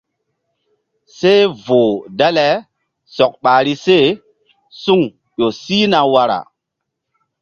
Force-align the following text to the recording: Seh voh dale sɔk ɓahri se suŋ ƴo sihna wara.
Seh 1.17 1.43
voh 1.65 1.95
dale 2.19 2.49
sɔk 3.15 3.33
ɓahri 3.43 3.73
se 3.85 3.97
suŋ 4.81 5.01
ƴo 5.37 5.47
sihna 5.63 5.99
wara. 6.13 6.39